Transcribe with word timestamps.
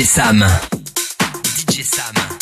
DJ 0.00 0.06
Sam. 0.06 0.38
DJ 1.68 1.84
Sam. 1.84 2.39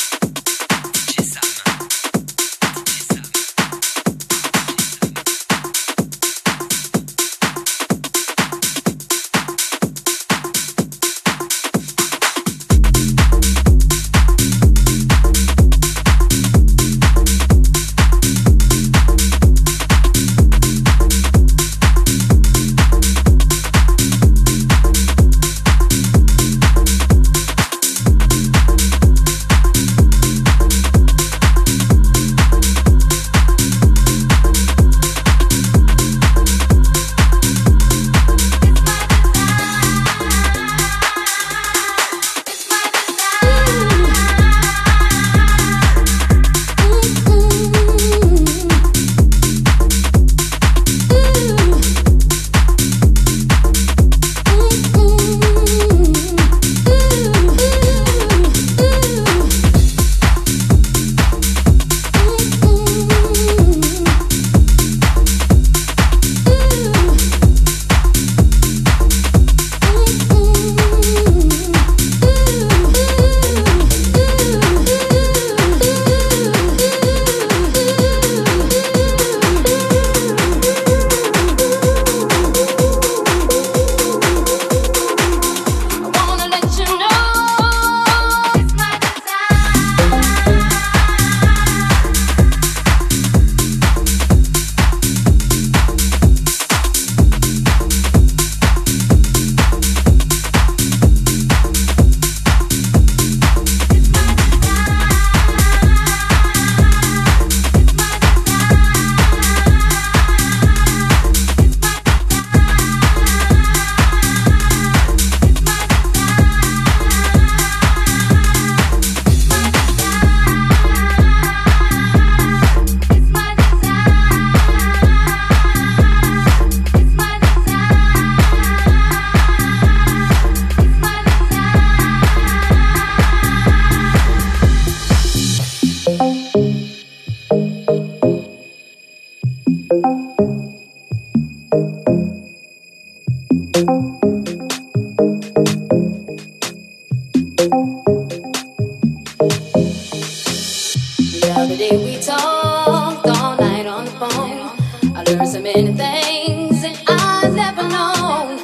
day 151.79 151.97
we 151.97 152.21
talked 152.21 153.25
all 153.29 153.57
night 153.57 153.87
on 153.87 154.05
the 154.05 154.11
phone. 154.11 155.15
I 155.17 155.23
learned 155.23 155.49
so 155.49 155.61
many 155.61 155.93
things 155.93 156.83
that 156.83 157.01
I've 157.07 157.55
never 157.55 157.87
known. 157.87 158.59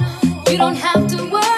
You 0.50 0.58
don't 0.58 0.74
have 0.74 1.06
to 1.06 1.30
worry. 1.30 1.53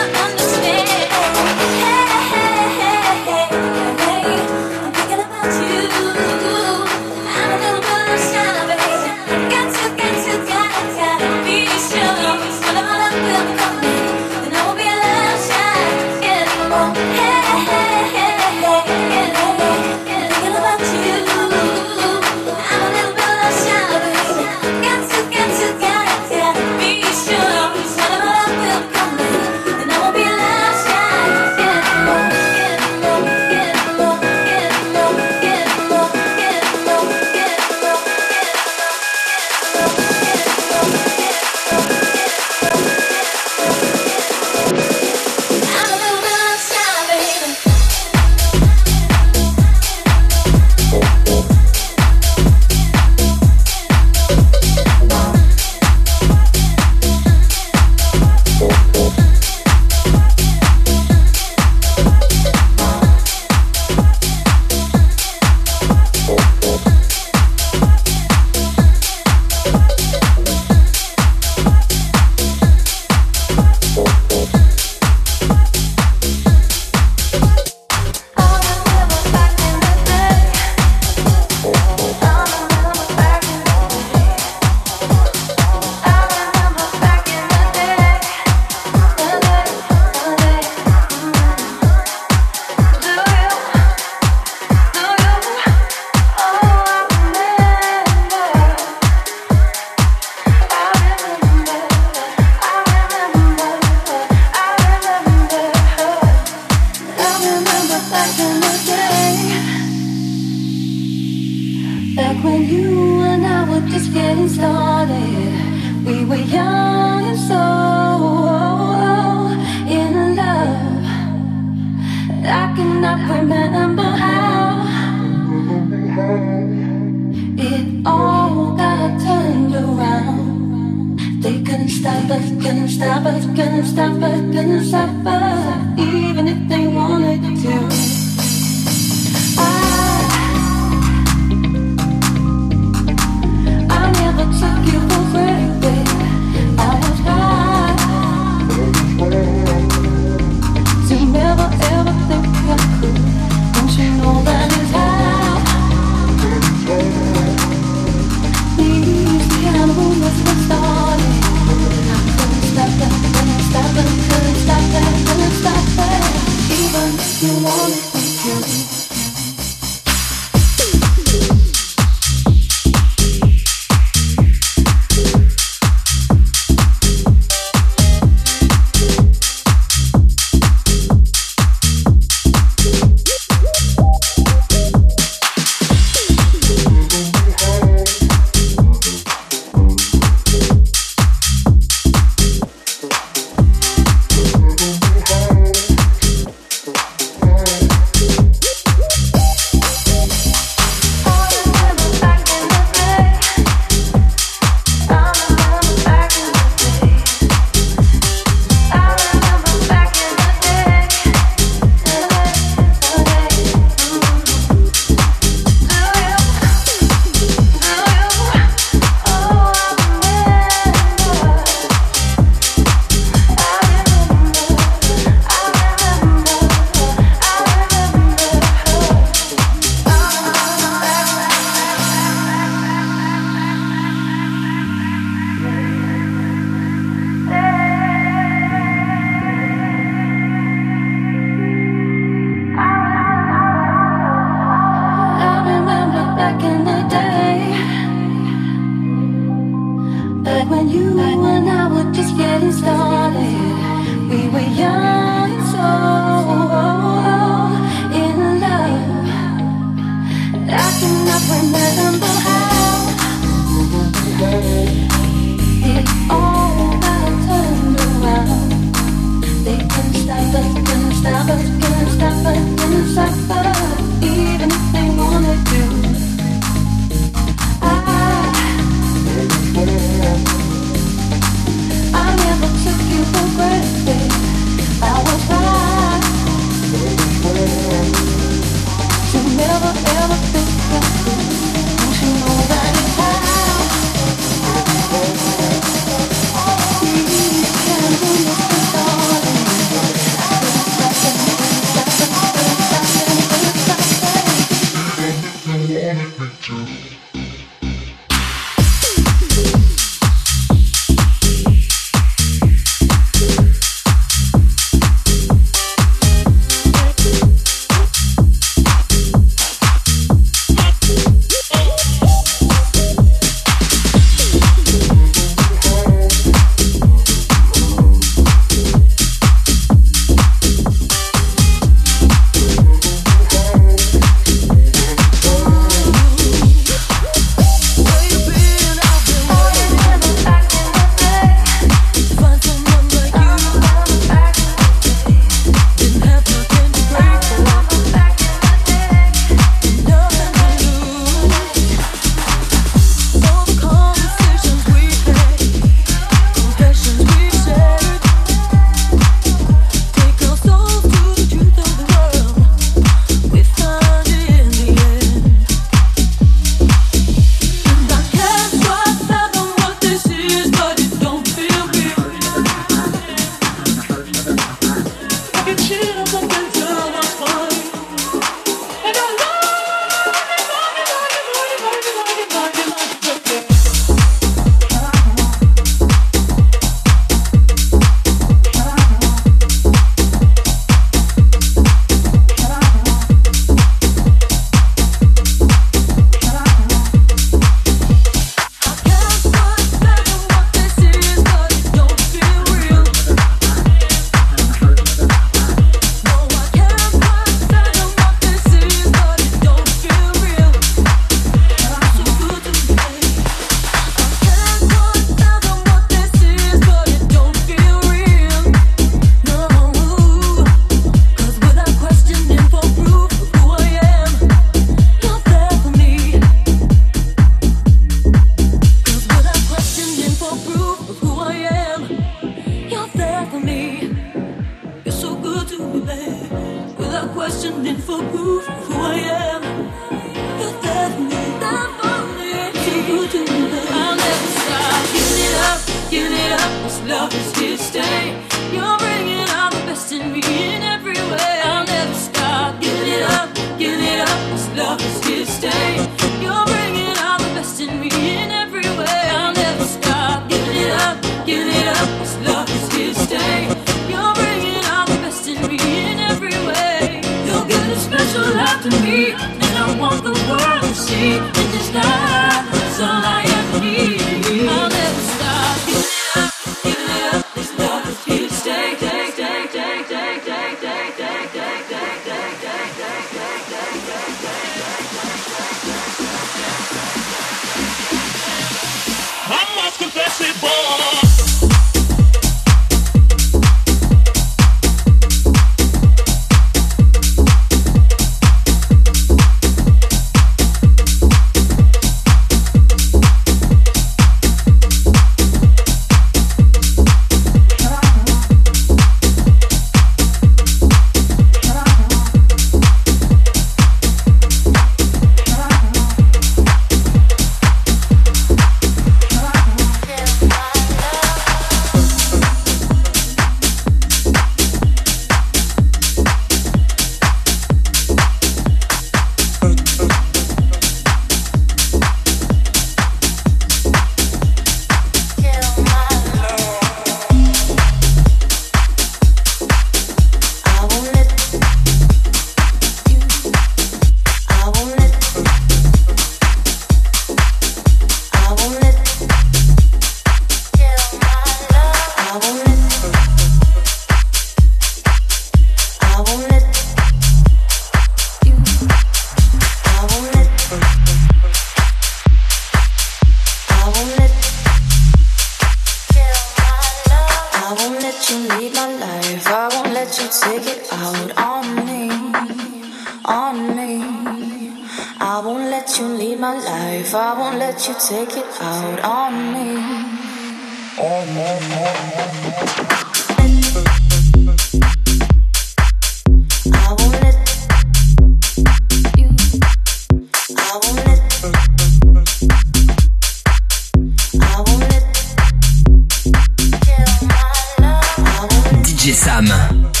Sam. 599.21 600.00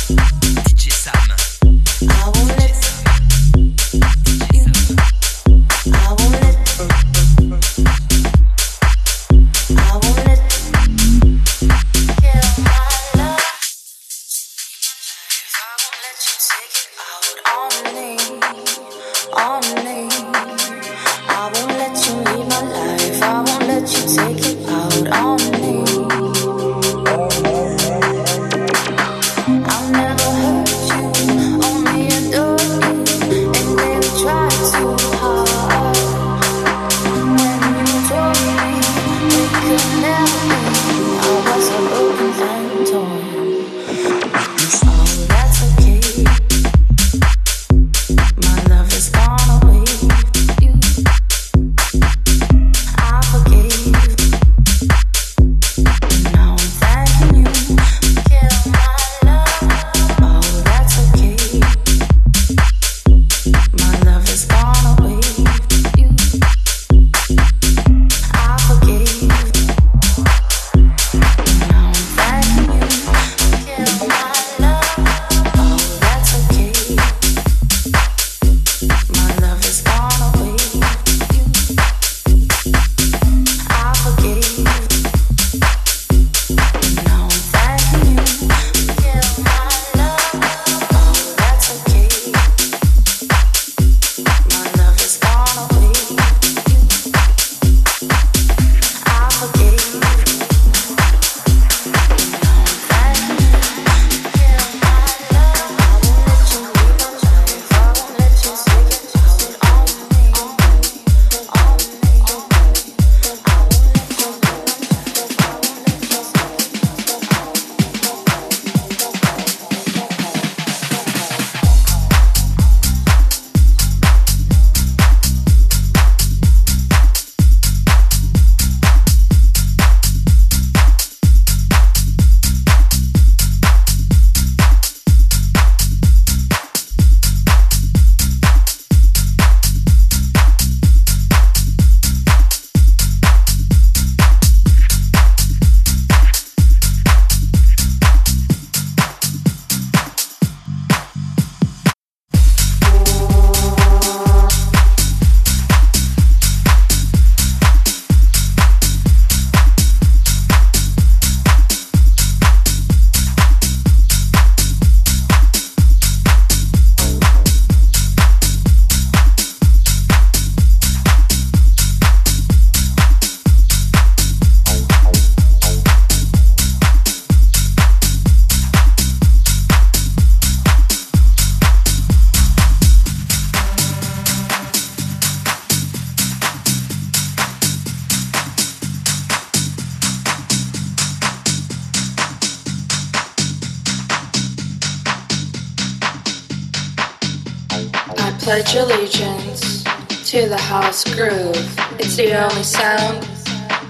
Pledge 198.71 198.89
allegiance 198.89 199.83
to 200.29 200.47
the 200.47 200.57
house 200.57 201.03
groove. 201.13 201.75
It's 201.99 202.15
the 202.15 202.31
only 202.41 202.63
sound 202.63 203.21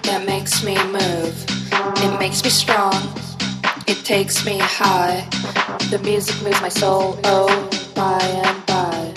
that 0.04 0.24
makes 0.26 0.64
me 0.64 0.76
move. 0.86 1.46
It 2.04 2.20
makes 2.20 2.44
me 2.44 2.50
strong. 2.50 2.96
It 3.88 4.04
takes 4.04 4.44
me 4.44 4.58
high. 4.58 5.28
The 5.92 6.00
music 6.00 6.42
moves 6.44 6.62
my 6.62 6.70
soul, 6.70 7.20
oh, 7.26 7.48
by 7.94 8.20
and 8.22 8.66
by. 8.66 9.14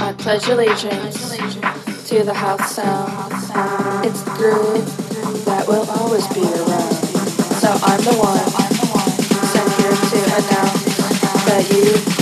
I 0.00 0.14
pledge 0.16 0.48
allegiance 0.48 2.08
to 2.08 2.24
the 2.24 2.34
house 2.34 2.76
sound. 2.76 3.12
It's 4.06 4.22
the 4.22 4.30
groove 4.30 5.44
that 5.44 5.68
will 5.68 5.86
always 5.90 6.26
be 6.28 6.40
around. 6.40 6.94
So 7.60 7.68
I'm 7.68 8.00
the 8.00 8.16
one 8.16 8.48
sent 9.52 9.72
here 9.76 9.96
to 10.10 10.18
announce 10.38 10.96
that 11.44 11.70
you 11.70 12.21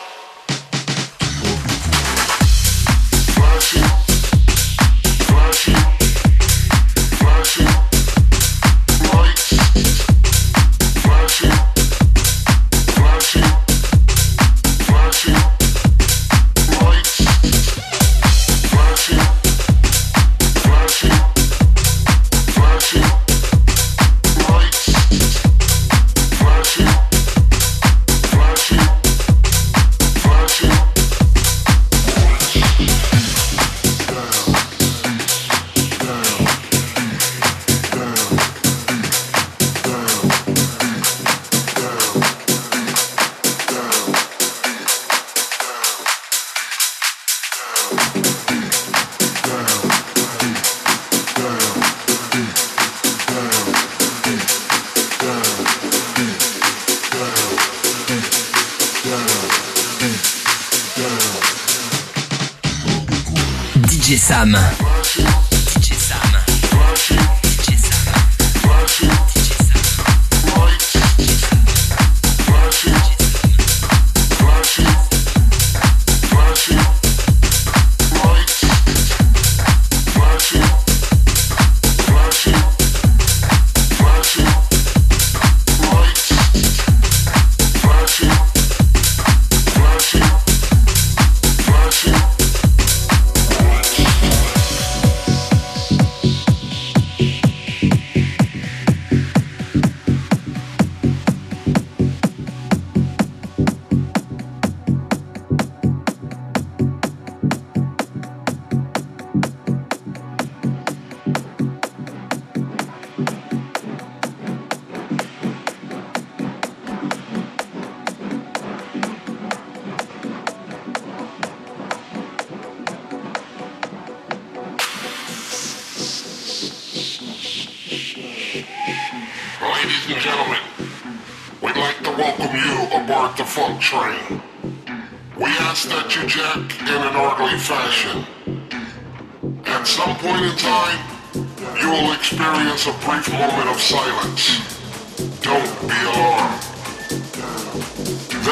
J'ai 64.01 64.17
Sam. 64.17 64.57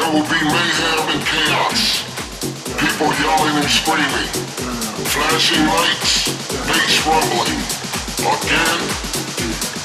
there 0.10 0.22
will 0.22 0.30
be 0.30 0.42
mayhem 0.42 1.06
and 1.14 1.22
chaos. 1.22 2.02
People 2.82 3.14
yelling 3.22 3.58
and 3.62 3.70
screaming, 3.70 4.30
flashing 5.06 5.66
lights, 5.70 6.34
bass 6.66 7.06
rumbling. 7.06 7.62
Again, 8.18 8.80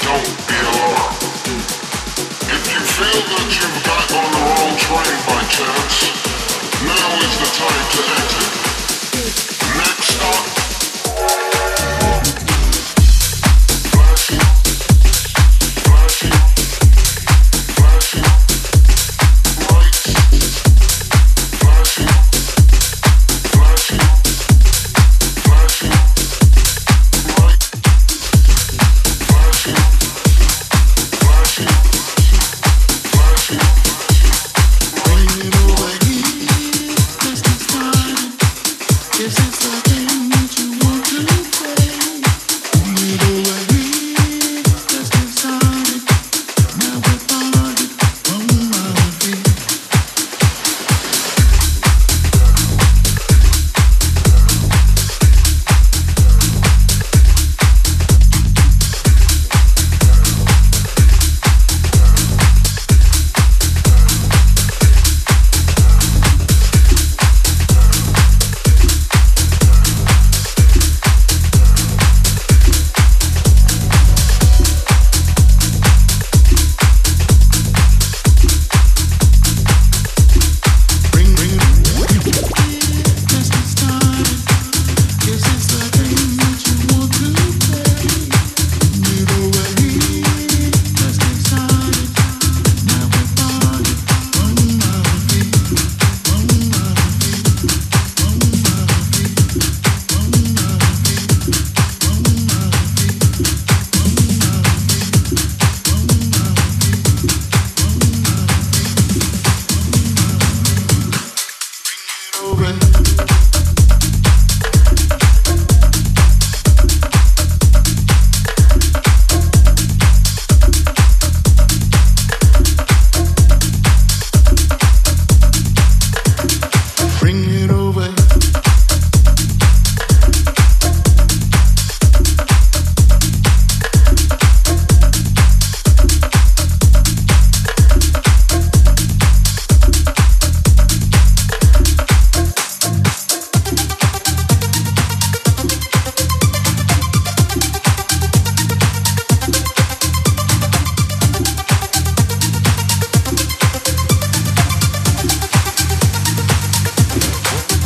don't 0.00 0.32
be 0.48 0.56
alarmed. 0.64 1.20
If 2.56 2.62
you 2.72 2.80
feel 2.96 3.20
that 3.20 3.48
you've 3.52 3.80
got 3.84 4.06
on 4.16 4.28
the 4.32 4.40
wrong 4.48 4.72
train 4.80 5.16
by 5.28 5.44
chance, 5.52 5.96
now 6.88 7.08
is 7.20 7.34
the 7.42 7.50
time 7.60 7.84
to 7.92 8.00
exit. 8.16 8.52
Next 9.76 10.08
stop. 10.08 11.53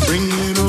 Bring 0.09 0.23
it 0.31 0.59
on. 0.61 0.68